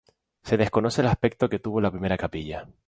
[0.41, 2.65] Se desconoce el aspecto que tuvo la primera capilla.